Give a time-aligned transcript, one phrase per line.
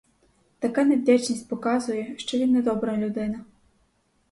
[0.59, 3.45] Така невдячність показує, що він недобра людина.